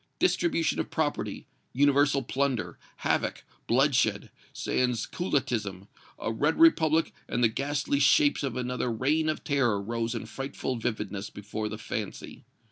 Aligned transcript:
Distribution 0.17 0.79
of 0.79 0.89
property, 0.89 1.45
universal 1.73 2.23
plunder, 2.23 2.79
havoc, 3.05 3.43
bloodshed, 3.67 4.31
sans 4.51 5.05
culottism, 5.05 5.87
a 6.17 6.31
red 6.33 6.59
republic 6.59 7.13
and 7.29 7.43
the 7.43 7.47
ghastly 7.47 7.99
shapes 7.99 8.41
of 8.41 8.55
another 8.57 8.91
Reign 8.91 9.29
of 9.29 9.43
Terror 9.43 9.79
rose 9.79 10.15
in 10.15 10.25
frightful 10.25 10.75
vividness 10.77 11.29
before 11.29 11.69
the 11.69 11.77
fancy. 11.77 12.43